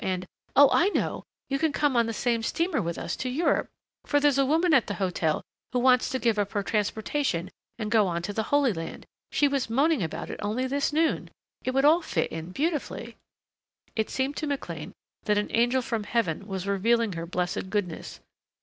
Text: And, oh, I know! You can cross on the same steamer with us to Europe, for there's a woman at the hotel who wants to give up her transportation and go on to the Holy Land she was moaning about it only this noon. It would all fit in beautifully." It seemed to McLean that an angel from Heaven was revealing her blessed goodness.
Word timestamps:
And, 0.03 0.25
oh, 0.55 0.67
I 0.73 0.89
know! 0.89 1.25
You 1.47 1.59
can 1.59 1.71
cross 1.71 1.95
on 1.95 2.07
the 2.07 2.11
same 2.11 2.41
steamer 2.41 2.81
with 2.81 2.97
us 2.97 3.15
to 3.17 3.29
Europe, 3.29 3.69
for 4.03 4.19
there's 4.19 4.39
a 4.39 4.45
woman 4.47 4.73
at 4.73 4.87
the 4.87 4.95
hotel 4.95 5.43
who 5.73 5.77
wants 5.77 6.09
to 6.09 6.17
give 6.17 6.39
up 6.39 6.53
her 6.53 6.63
transportation 6.63 7.51
and 7.77 7.91
go 7.91 8.07
on 8.07 8.23
to 8.23 8.33
the 8.33 8.41
Holy 8.49 8.73
Land 8.73 9.05
she 9.31 9.47
was 9.47 9.69
moaning 9.69 10.01
about 10.01 10.31
it 10.31 10.39
only 10.41 10.65
this 10.65 10.91
noon. 10.91 11.29
It 11.63 11.75
would 11.75 11.85
all 11.85 12.01
fit 12.01 12.31
in 12.31 12.51
beautifully." 12.51 13.15
It 13.95 14.09
seemed 14.09 14.37
to 14.37 14.47
McLean 14.47 14.93
that 15.25 15.37
an 15.37 15.51
angel 15.51 15.83
from 15.83 16.05
Heaven 16.05 16.47
was 16.47 16.65
revealing 16.65 17.13
her 17.13 17.27
blessed 17.27 17.69
goodness. 17.69 18.21